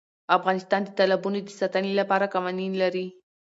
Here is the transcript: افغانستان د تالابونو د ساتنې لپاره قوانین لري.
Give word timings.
افغانستان 0.37 0.81
د 0.85 0.89
تالابونو 0.97 1.39
د 1.43 1.49
ساتنې 1.59 1.93
لپاره 1.99 2.31
قوانین 2.33 2.71
لري. 2.83 3.05